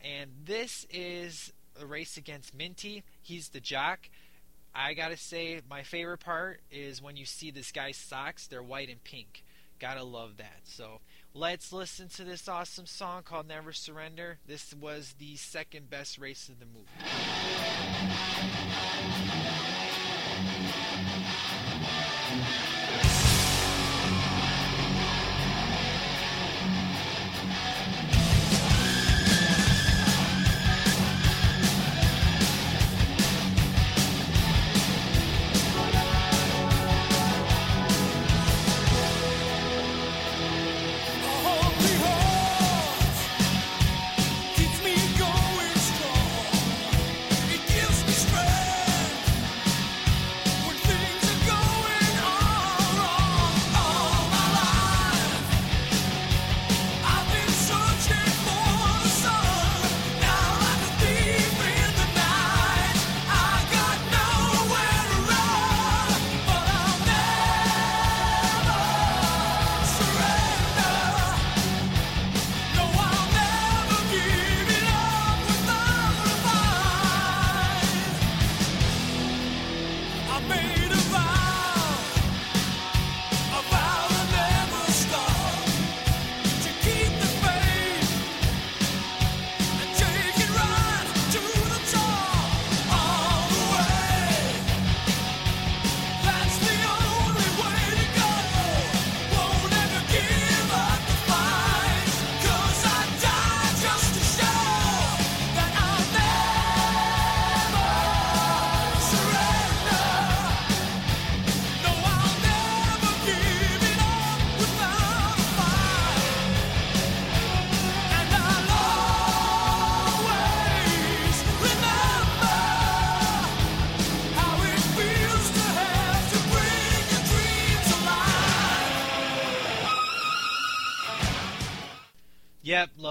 [0.03, 3.03] And this is a race against Minty.
[3.21, 4.09] He's the jock.
[4.75, 8.89] I gotta say, my favorite part is when you see this guy's socks, they're white
[8.89, 9.45] and pink.
[9.79, 10.61] Gotta love that.
[10.65, 11.01] So
[11.35, 14.39] let's listen to this awesome song called Never Surrender.
[14.47, 16.89] This was the second best race of the movie.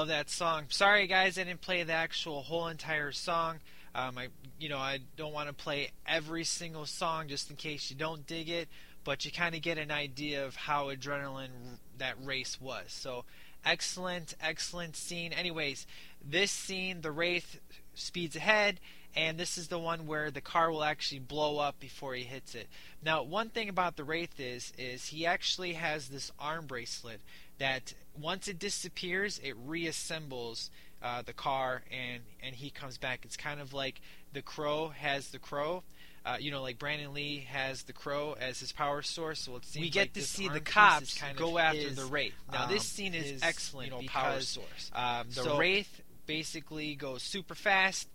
[0.02, 0.66] Love that song.
[0.70, 3.60] Sorry guys, I didn't play the actual whole entire song.
[3.94, 7.92] Um, I, you know, I don't want to play every single song just in case
[7.92, 8.68] you don't dig it,
[9.04, 12.86] but you kind of get an idea of how adrenaline that race was.
[12.88, 13.26] So,
[13.64, 15.34] excellent, excellent scene.
[15.34, 15.86] Anyways,
[16.28, 17.60] this scene, the wraith
[17.94, 18.80] speeds ahead,
[19.16, 22.56] and this is the one where the car will actually blow up before he hits
[22.56, 22.68] it.
[23.04, 27.22] Now, one thing about the wraith is, is he actually has this arm bracelet
[27.62, 30.70] that once it disappears, it reassembles
[31.04, 33.22] uh, the car and and he comes back.
[33.24, 34.02] It's kind of like
[34.34, 35.84] the Crow has the Crow.
[36.24, 39.40] Uh, you know, like Brandon Lee has the Crow as his power source.
[39.40, 41.96] So it seems We get like to see the cops kind go of after his,
[41.96, 42.34] the Wraith.
[42.52, 44.92] Now Um, this scene is his, excellent you know, because power source.
[44.94, 48.08] um, the So- Wraith basically goes super fast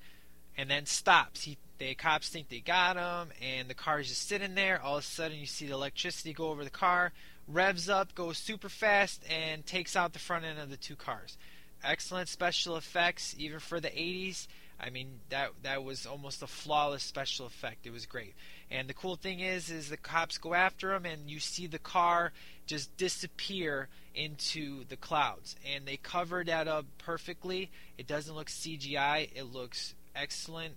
[0.56, 1.42] and then stops.
[1.44, 4.80] He the cops think they got him, and the car's just sitting there.
[4.80, 7.12] All of a sudden, you see the electricity go over the car,
[7.48, 11.36] revs up, goes super fast, and takes out the front end of the two cars.
[11.84, 14.47] Excellent special effects, even for the 80s.
[14.78, 17.86] I mean, that that was almost a flawless special effect.
[17.86, 18.34] It was great.
[18.70, 21.78] And the cool thing is, is the cops go after him, and you see the
[21.78, 22.32] car
[22.66, 25.57] just disappear into the clouds.
[25.64, 27.70] And they cover that up perfectly.
[27.97, 29.30] It doesn't look CGI.
[29.34, 30.74] It looks excellent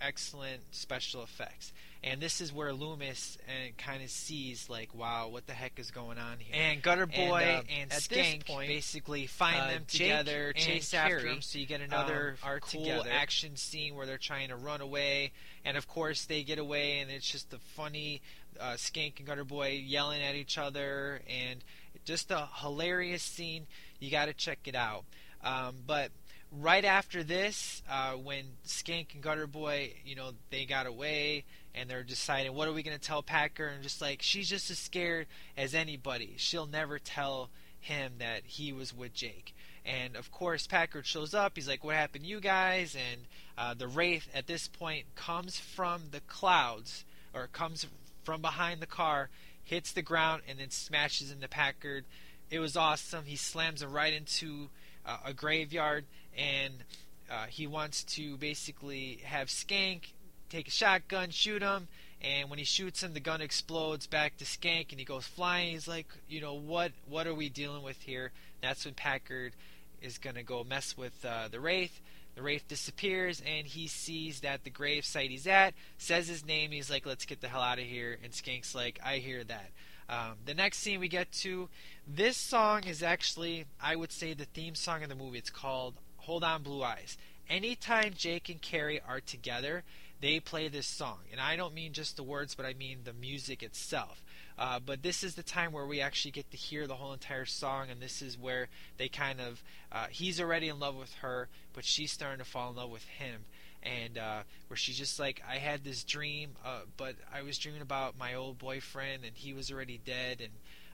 [0.00, 1.72] excellent special effects.
[2.02, 5.90] And this is where Loomis and kind of sees like, wow, what the heck is
[5.90, 6.54] going on here?
[6.58, 10.48] And Gutter Boy And, and, uh, at Skank point, basically find uh, them Jake together,
[10.48, 11.42] and chase after Carrie, them.
[11.42, 13.10] So you get another um, cool together.
[13.12, 15.32] action scene where they're trying to run away,
[15.62, 18.22] and of course they get away, and it's just a funny
[18.58, 21.62] uh, Skank and Gutter Boy yelling at each other, and
[22.06, 23.66] just a hilarious scene.
[23.98, 25.04] You got to check it out.
[25.44, 26.10] Um, but
[26.58, 31.44] right after this, uh, when Skank and Gutter Boy, you know, they got away
[31.74, 34.70] and they're deciding what are we going to tell Packard, and just like she's just
[34.70, 35.26] as scared
[35.56, 36.34] as anybody.
[36.36, 39.54] She'll never tell him that he was with Jake.
[39.86, 41.52] And of course, Packard shows up.
[41.54, 43.22] He's like, "What happened, you guys?" And
[43.56, 47.86] uh, the wraith at this point comes from the clouds, or comes
[48.24, 49.30] from behind the car,
[49.62, 52.04] hits the ground, and then smashes into Packard.
[52.50, 53.24] It was awesome.
[53.24, 54.68] He slams him right into
[55.06, 56.04] uh, a graveyard,
[56.36, 56.84] and
[57.30, 60.12] uh, he wants to basically have Skank
[60.48, 61.88] take a shotgun, shoot him,
[62.20, 65.72] and when he shoots him, the gun explodes back to Skank, and he goes flying.
[65.72, 68.32] He's like, you know, what what are we dealing with here?
[68.60, 69.54] That's when Packard
[70.02, 72.00] is gonna go mess with uh, the Wraith.
[72.34, 76.70] The Wraith disappears, and he sees that the grave site he's at says his name.
[76.70, 78.18] He's like, let's get the hell out of here.
[78.22, 79.70] And Skank's like, I hear that.
[80.08, 81.68] Um, the next scene we get to,
[82.06, 85.38] this song is actually, I would say, the theme song of the movie.
[85.38, 85.94] It's called
[86.30, 87.18] Hold On Blue Eyes.
[87.48, 89.82] Anytime Jake and Carrie are together,
[90.20, 91.18] they play this song.
[91.32, 94.22] And I don't mean just the words, but I mean the music itself.
[94.56, 97.46] Uh, but this is the time where we actually get to hear the whole entire
[97.46, 101.48] song, and this is where they kind of, uh, he's already in love with her,
[101.72, 103.40] but she's starting to fall in love with him.
[103.82, 107.82] And uh, where she's just like, I had this dream, uh, but I was dreaming
[107.82, 110.52] about my old boyfriend, and he was already dead, and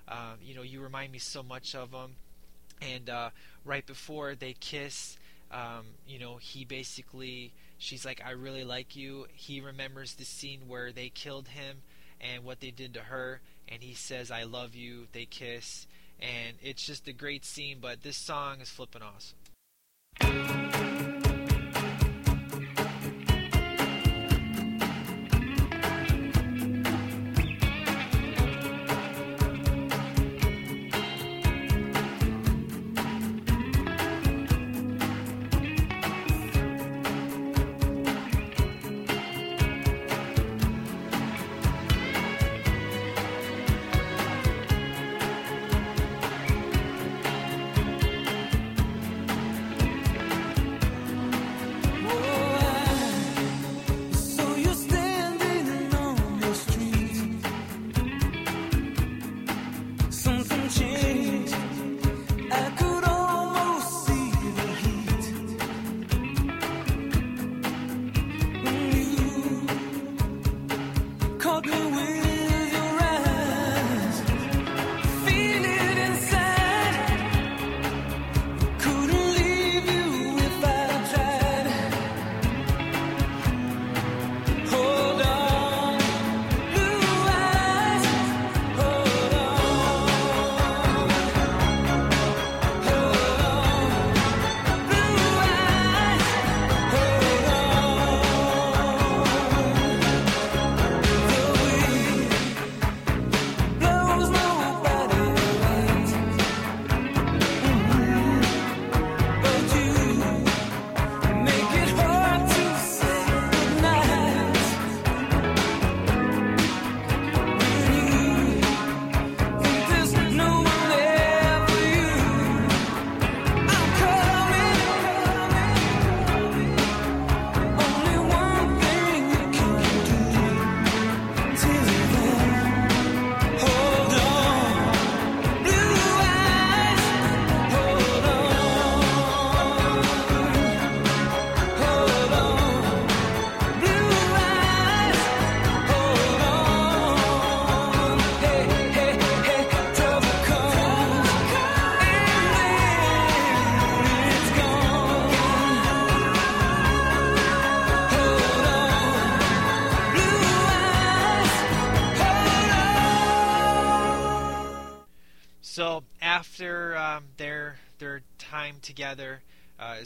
[0.09, 2.17] uh, you know, you remind me so much of him.
[2.81, 3.31] And uh,
[3.65, 5.17] right before they kiss,
[5.51, 9.27] um, you know, he basically, she's like, I really like you.
[9.33, 11.79] He remembers the scene where they killed him
[12.21, 15.07] and what they did to her, and he says, I love you.
[15.13, 15.87] They kiss,
[16.21, 20.66] and it's just a great scene, but this song is flipping awesome.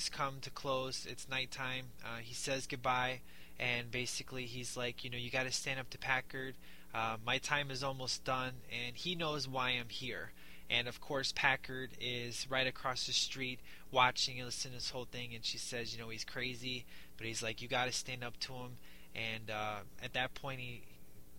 [0.00, 1.86] Has come to close, it's nighttime.
[2.04, 3.20] Uh, he says goodbye,
[3.58, 6.54] and basically he's like, you know, you got to stand up to Packard.
[6.94, 10.32] Uh, my time is almost done, and he knows why I'm here.
[10.68, 15.04] And of course, Packard is right across the street watching and listening to this whole
[15.04, 16.86] thing, and she says, you know, he's crazy
[17.20, 18.78] but he's like, you got to stand up to him.
[19.14, 20.80] And uh, at that point, he,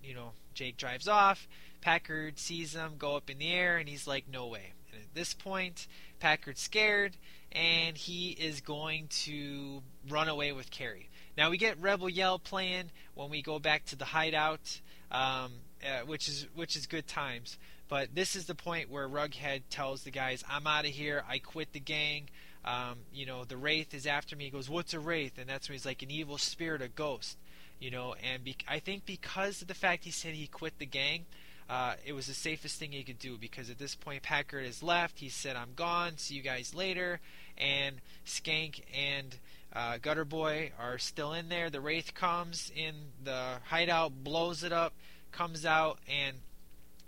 [0.03, 1.47] you know, Jake drives off.
[1.81, 4.73] Packard sees him go up in the air, and he's like, no way.
[4.93, 5.87] And at this point,
[6.19, 7.17] Packard's scared,
[7.51, 11.09] and he is going to run away with Carrie.
[11.37, 14.81] Now we get Rebel Yell playing when we go back to the hideout,
[15.11, 15.51] um,
[15.83, 17.57] uh, which is which is good times.
[17.87, 21.23] But this is the point where Rughead tells the guys, "I'm out of here.
[21.27, 22.29] I quit the gang.
[22.63, 25.67] Um, you know, the wraith is after me." He goes, "What's a wraith?" And that's
[25.67, 27.37] when he's like, "An evil spirit, a ghost."
[27.79, 30.85] You know, and be- I think because of the fact he said he quit the
[30.85, 31.25] gang,
[31.67, 34.83] uh, it was the safest thing he could do because at this point Packard has
[34.83, 35.19] left.
[35.19, 36.17] He said, "I'm gone.
[36.17, 37.19] See you guys later."
[37.61, 39.37] And Skank and
[39.73, 41.69] uh, Gutter Boy are still in there.
[41.69, 44.93] The Wraith comes in the hideout, blows it up,
[45.31, 46.37] comes out, and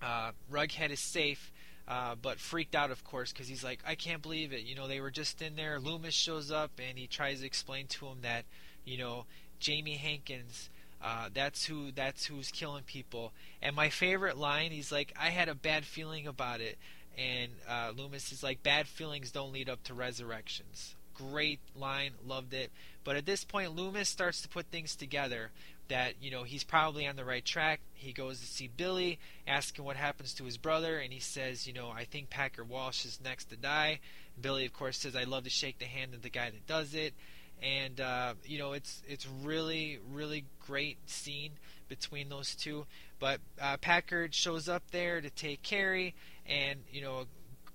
[0.02, 1.52] uh, Rughead is safe.
[1.86, 4.62] Uh, but freaked out, of course, because he's like, I can't believe it.
[4.62, 5.82] You know, they were just in there.
[5.82, 8.46] Loomis shows up and he tries to explain to him that,
[8.86, 9.26] you know,
[9.60, 10.70] Jamie Hankins,
[11.04, 13.34] uh, that's who that's who's killing people.
[13.62, 16.78] And my favorite line, he's like, I had a bad feeling about it.
[17.18, 20.96] And uh, Loomis is like, bad feelings don't lead up to resurrections.
[21.14, 22.72] Great line, loved it.
[23.04, 25.52] But at this point, Loomis starts to put things together
[25.90, 27.80] that you know he's probably on the right track.
[27.94, 31.74] He goes to see Billy, asking what happens to his brother, and he says, you
[31.74, 34.00] know, I think Packard Walsh is next to die.
[34.40, 36.96] Billy, of course, says, I'd love to shake the hand of the guy that does
[36.96, 37.14] it.
[37.62, 41.52] And uh, you know, it's it's really really great scene
[41.88, 42.86] between those two.
[43.20, 46.16] But uh, Packard shows up there to take Carrie,
[46.48, 47.26] and you know,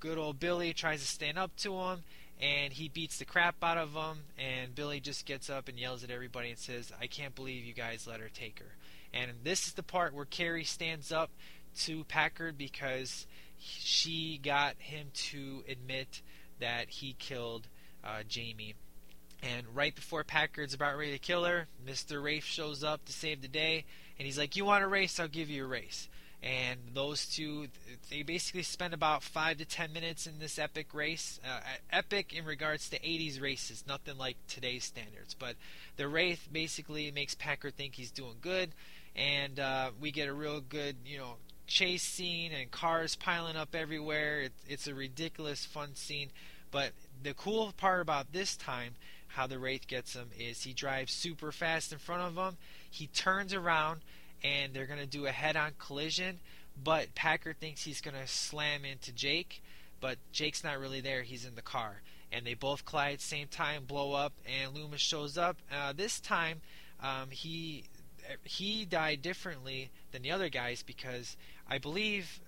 [0.00, 2.04] good old Billy tries to stand up to him,
[2.40, 4.24] and he beats the crap out of him.
[4.38, 7.74] And Billy just gets up and yells at everybody and says, "I can't believe you
[7.74, 8.76] guys let her take her."
[9.12, 11.30] And this is the part where Carrie stands up
[11.80, 13.26] to Packard because
[13.58, 16.22] she got him to admit
[16.60, 17.68] that he killed
[18.04, 18.74] uh, Jamie.
[19.42, 22.22] And right before Packard's about ready to kill her, Mr.
[22.22, 23.84] Wraith shows up to save the day,
[24.18, 25.20] and he's like, "You want a race?
[25.20, 26.08] I'll give you a race."
[26.40, 27.66] And those two,
[28.10, 31.40] they basically spend about five to ten minutes in this epic race.
[31.44, 31.60] Uh,
[31.90, 35.34] epic in regards to 80s races, nothing like today's standards.
[35.34, 35.56] But
[35.96, 38.70] the Wraith basically makes Packard think he's doing good,
[39.16, 41.34] and uh, we get a real good, you know,
[41.66, 44.40] chase scene and cars piling up everywhere.
[44.40, 46.30] It, it's a ridiculous, fun scene.
[46.70, 48.94] But the cool part about this time,
[49.28, 52.58] how the Wraith gets him, is he drives super fast in front of him.
[52.90, 54.00] He turns around
[54.42, 56.40] and they're going to do a head-on collision.
[56.82, 59.62] But Packard thinks he's going to slam into Jake,
[60.00, 61.22] but Jake's not really there.
[61.22, 64.74] He's in the car, and they both collide at the same time, blow up, and
[64.74, 65.56] Loomis shows up.
[65.72, 66.60] Uh, this time,
[67.00, 67.84] um, he
[68.44, 71.36] he died differently than the other guys because
[71.68, 72.40] I believe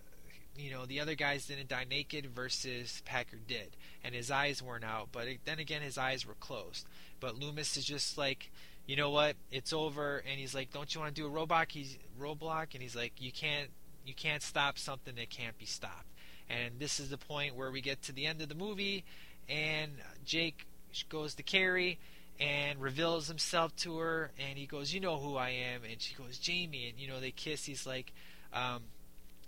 [0.57, 4.84] you know the other guys didn't die naked versus Packard did, and his eyes weren't
[4.84, 5.09] out.
[5.11, 6.86] But then again, his eyes were closed.
[7.18, 8.51] But Loomis is just like
[8.91, 9.36] you know what?
[9.53, 10.20] It's over.
[10.28, 11.68] And he's like, don't you want to do a robot?
[11.70, 13.68] He's roadblock, and he's like, you can't,
[14.05, 16.09] you can't stop something that can't be stopped.
[16.49, 19.05] And this is the point where we get to the end of the movie,
[19.49, 19.93] and
[20.24, 20.66] Jake
[21.09, 22.01] goes to Carrie
[22.41, 26.16] and reveals himself to her, and he goes, you know who I am, and she
[26.16, 27.64] goes, Jamie, and you know they kiss.
[27.64, 28.12] He's like,
[28.53, 28.82] um,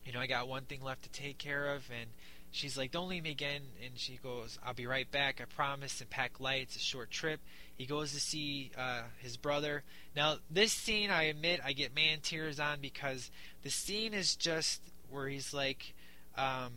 [0.06, 2.08] you know, I got one thing left to take care of, and
[2.52, 6.00] she's like, don't leave me again, and she goes, I'll be right back, I promise,
[6.00, 6.62] and pack light.
[6.62, 7.40] It's a short trip.
[7.76, 9.82] He goes to see uh, his brother.
[10.14, 13.30] Now, this scene, I admit, I get man tears on because
[13.62, 15.94] the scene is just where he's like,
[16.36, 16.72] um,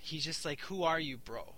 [0.00, 1.54] he's just like, "Who are you, bro?"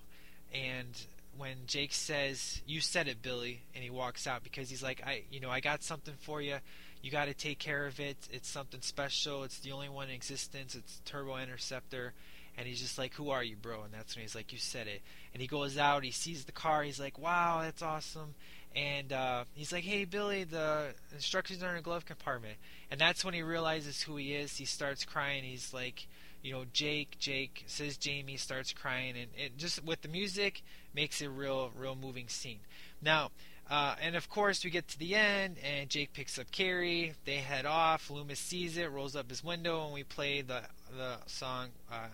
[0.53, 0.95] And
[1.37, 5.25] when Jake says, "You said it, Billy," and he walks out because he's like, "I,
[5.31, 6.59] you know, I got something for you.
[7.03, 8.17] You got to take care of it.
[8.31, 9.43] It's something special.
[9.43, 10.75] It's the only one in existence.
[10.75, 12.15] It's Turbo Interceptor."
[12.57, 14.87] And he's just like, "Who are you, bro?" And that's when he's like, "You said
[14.87, 16.05] it." And he goes out.
[16.05, 16.83] He sees the car.
[16.83, 18.35] He's like, "Wow, that's awesome."
[18.75, 22.57] And uh, he's like, "Hey, Billy, the instructions are in a glove compartment."
[22.91, 24.57] And that's when he realizes who he is.
[24.57, 25.45] He starts crying.
[25.45, 26.07] He's like,
[26.43, 31.21] you know, Jake, Jake says Jamie starts crying, and it just with the music makes
[31.23, 32.59] it a real, real moving scene.
[33.01, 33.31] Now,
[33.71, 37.15] uh, and of course, we get to the end, and Jake picks up Carrie.
[37.25, 38.11] They head off.
[38.11, 40.63] Loomis sees it, rolls up his window, and we play the
[40.97, 42.09] the song uh,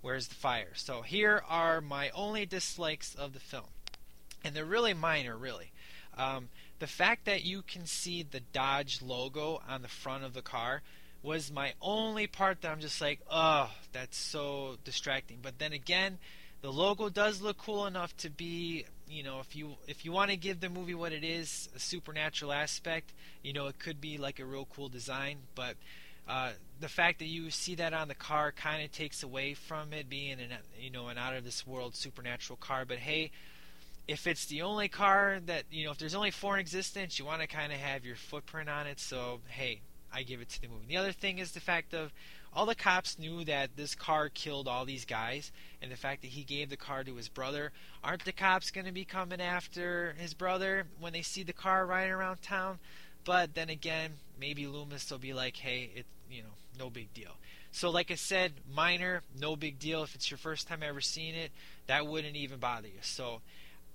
[0.00, 3.70] "Where's the Fire." So here are my only dislikes of the film,
[4.44, 5.72] and they're really minor, really.
[6.16, 6.48] Um,
[6.78, 10.82] the fact that you can see the Dodge logo on the front of the car
[11.22, 15.38] was my only part that I'm just like, oh, that's so distracting.
[15.42, 16.18] But then again,
[16.62, 20.30] the logo does look cool enough to be, you know, if you if you want
[20.30, 24.18] to give the movie what it is, a supernatural aspect, you know, it could be
[24.18, 25.38] like a real cool design.
[25.54, 25.76] But
[26.30, 29.92] uh, the fact that you see that on the car kind of takes away from
[29.92, 32.84] it being an you know an out of this world supernatural car.
[32.84, 33.32] But hey,
[34.06, 37.24] if it's the only car that you know, if there's only four in existence, you
[37.24, 39.00] want to kind of have your footprint on it.
[39.00, 39.80] So hey,
[40.12, 40.86] I give it to the movie.
[40.88, 42.12] The other thing is the fact of
[42.52, 45.50] all the cops knew that this car killed all these guys,
[45.82, 47.72] and the fact that he gave the car to his brother.
[48.04, 51.86] Aren't the cops going to be coming after his brother when they see the car
[51.86, 52.78] riding around town?
[53.24, 56.48] But then again, maybe Loomis will be like, hey, it, you know,
[56.78, 57.32] no big deal.
[57.72, 60.02] So, like I said, minor, no big deal.
[60.02, 61.52] If it's your first time ever seeing it,
[61.86, 62.98] that wouldn't even bother you.
[63.02, 63.42] So,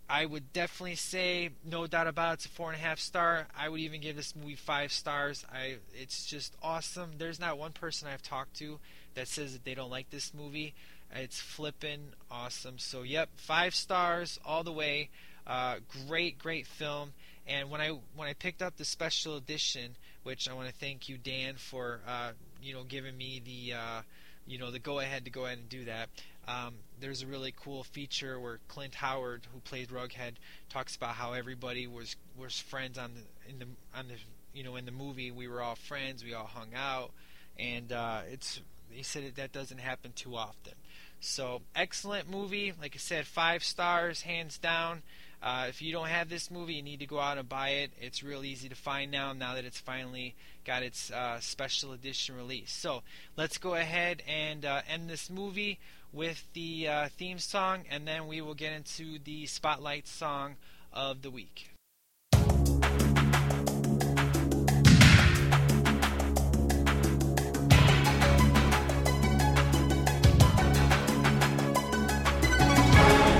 [0.08, 3.48] I would definitely say, no doubt about it, it's a four and a half star.
[3.58, 5.44] I would even give this movie five stars.
[5.52, 7.14] I, it's just awesome.
[7.18, 8.80] There's not one person I've talked to
[9.16, 10.76] that says that they don't like this movie.
[11.14, 12.78] It's flippin' awesome.
[12.78, 15.10] So, yep, five stars all the way.
[15.48, 17.14] Uh, great, great film.
[17.48, 21.08] And when I when I picked up the special edition, which I want to thank
[21.10, 22.32] you, Dan, for uh,
[22.62, 24.02] you know giving me the uh,
[24.48, 26.10] you know the go ahead to go ahead and do that.
[26.48, 30.34] Um, there's a really cool feature where Clint Howard, who played Rughead,
[30.70, 33.68] talks about how everybody was was friends on the in the
[33.98, 34.16] on the
[34.54, 35.32] you know in the movie.
[35.32, 36.24] We were all friends.
[36.24, 37.12] We all hung out,
[37.60, 40.74] and uh, it's he said that, that doesn't happen too often.
[41.20, 42.74] So excellent movie.
[42.80, 45.02] Like I said, five stars, hands down.
[45.46, 47.91] Uh, if you don't have this movie, you need to go out and buy it.
[48.02, 50.34] It's real easy to find now, now that it's finally
[50.66, 52.72] got its uh, special edition release.
[52.72, 53.04] So
[53.38, 55.78] let's go ahead and uh, end this movie
[56.12, 60.56] with the uh, theme song, and then we will get into the spotlight song
[60.91, 61.70] of the week.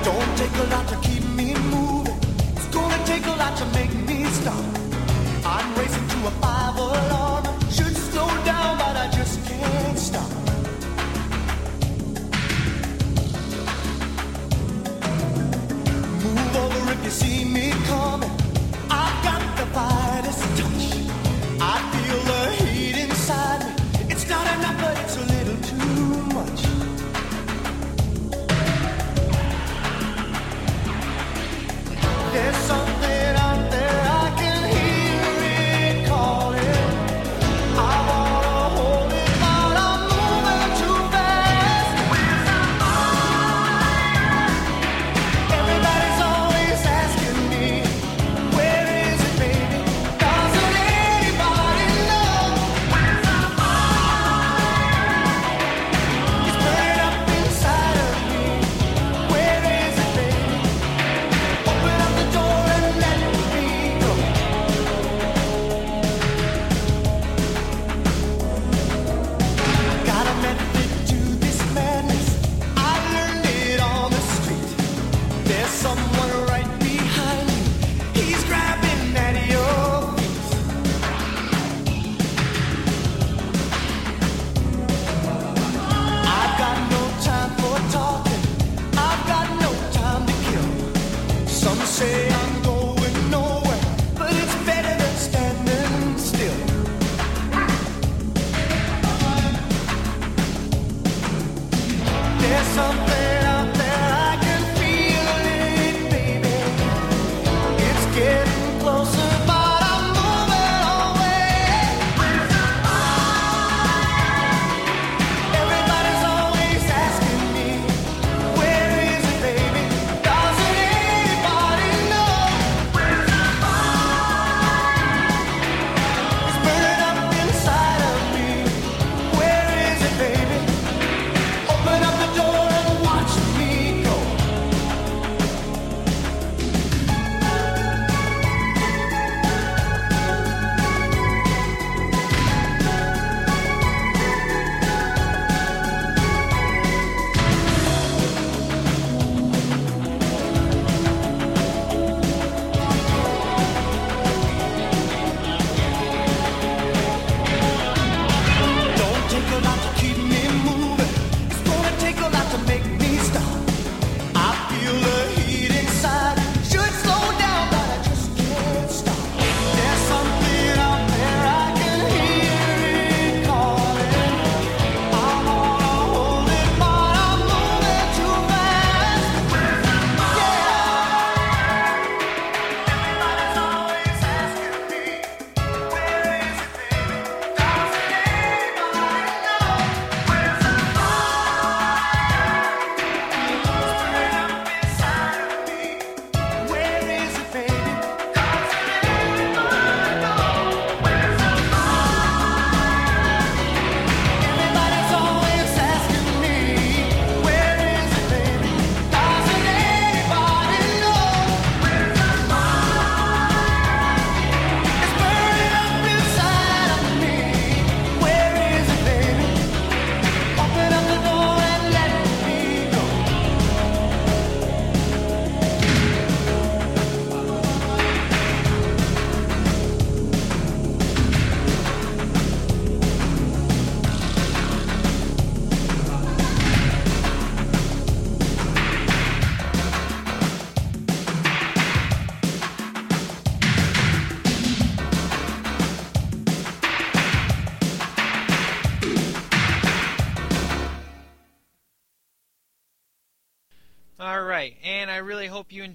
[0.03, 1.14] Don't take a lot to keep
[3.16, 4.66] take a lot to make me stop.
[5.45, 7.45] I'm racing to a five alarm.
[7.76, 10.32] Should slow down, but I just can't stop.
[16.24, 18.36] Move over if you see me coming.
[18.89, 20.95] I've got the finest touch.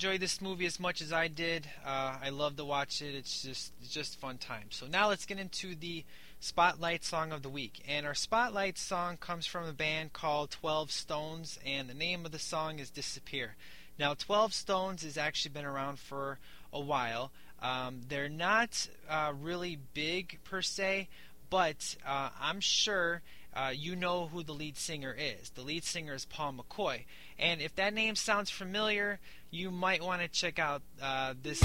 [0.01, 1.67] Enjoyed this movie as much as I did.
[1.85, 3.15] Uh, I love to watch it.
[3.15, 4.69] It's just it's just fun time.
[4.71, 6.07] So now let's get into the
[6.39, 7.83] spotlight song of the week.
[7.87, 12.33] And our spotlight song comes from a band called 12 Stones, and the name of
[12.33, 13.57] the song is Disappear.
[13.99, 16.39] Now, 12 Stones has actually been around for
[16.73, 17.31] a while.
[17.61, 21.11] Um, they're not uh, really big per se,
[21.51, 23.21] but uh, I'm sure
[23.53, 25.51] uh, you know who the lead singer is.
[25.51, 27.05] The lead singer is Paul McCoy.
[27.39, 29.19] And if that name sounds familiar,
[29.51, 31.61] you might want to check out uh, this.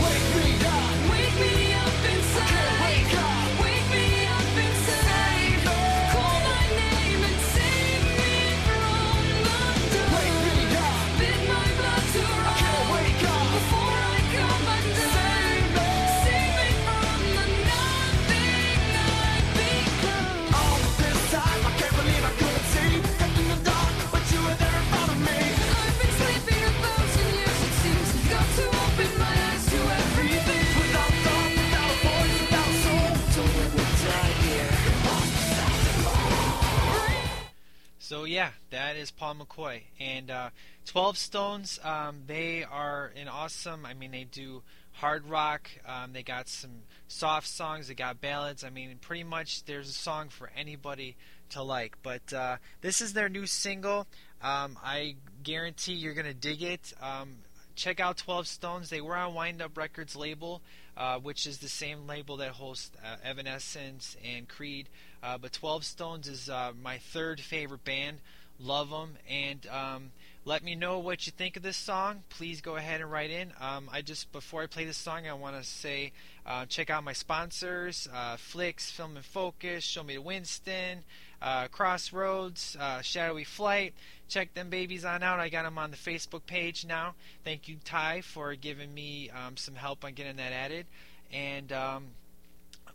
[39.26, 40.50] Paul McCoy and uh,
[40.86, 41.80] Twelve Stones.
[41.84, 43.84] Um, they are an awesome.
[43.84, 44.62] I mean, they do
[44.92, 45.68] hard rock.
[45.88, 47.88] Um, they got some soft songs.
[47.88, 48.64] They got ballads.
[48.64, 51.16] I mean, pretty much there's a song for anybody
[51.50, 51.96] to like.
[52.04, 54.06] But uh, this is their new single.
[54.44, 56.94] Um, I guarantee you're gonna dig it.
[57.02, 57.38] Um,
[57.76, 58.92] check out 12 Stones.
[58.92, 60.62] They were on Wind Up Records label,
[60.96, 64.88] uh, which is the same label that hosts uh, Evanescence and Creed.
[65.24, 68.20] Uh, but 12 Stones is uh, my third favorite band.
[68.60, 69.18] Love them.
[69.30, 70.12] And um,
[70.46, 72.24] let me know what you think of this song.
[72.30, 73.52] Please go ahead and write in.
[73.60, 76.12] Um, I just before I play this song, I want to say
[76.46, 81.04] uh, check out my sponsors: uh, Flicks, Film and Focus, Show Me the Winston,
[81.42, 83.94] uh, Crossroads, uh, Shadowy Flight.
[84.30, 85.40] Check them babies on out.
[85.40, 87.16] I got them on the Facebook page now.
[87.44, 90.86] Thank you, Ty, for giving me um, some help on getting that added.
[91.34, 92.06] And um,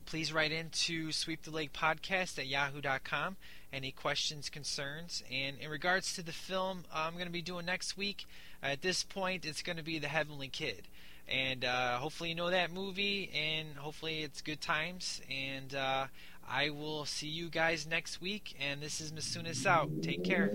[0.07, 3.37] please write into Sweep the Leg Podcast at yahoo.com.
[3.73, 7.97] Any questions, concerns, and in regards to the film I'm going to be doing next
[7.97, 8.27] week,
[8.63, 10.89] at this point it's going to be The Heavenly Kid.
[11.29, 15.21] And uh, hopefully you know that movie, and hopefully it's good times.
[15.31, 16.07] And uh,
[16.49, 18.57] I will see you guys next week.
[18.61, 19.91] And this is Masunas out.
[20.03, 20.51] Take care.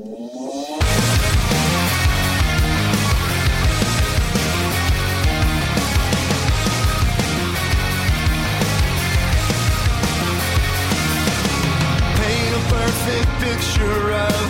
[13.55, 14.47] Picture of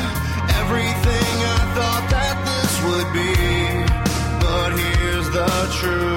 [0.62, 3.34] everything I thought that this would be.
[4.41, 5.47] But here's the
[5.80, 6.14] truth.